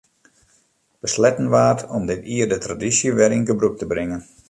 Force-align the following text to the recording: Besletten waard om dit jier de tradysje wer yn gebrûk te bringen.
Besletten 1.01 1.49
waard 1.49 1.89
om 1.89 2.05
dit 2.05 2.25
jier 2.31 2.47
de 2.53 2.59
tradysje 2.65 3.09
wer 3.19 3.35
yn 3.37 3.47
gebrûk 3.49 3.75
te 3.79 3.85
bringen. 3.93 4.21